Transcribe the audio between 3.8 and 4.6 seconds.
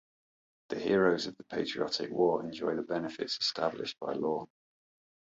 by law.